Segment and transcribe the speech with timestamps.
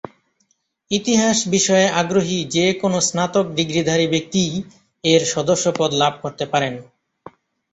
[0.91, 4.53] ইতিহাস বিষয়ে আগ্রহী যে-কোন স্নাতক ডিগ্রিধারী ব্যক্তিই
[5.03, 6.73] এর সদস্যপদ লাভ করতে পারেন।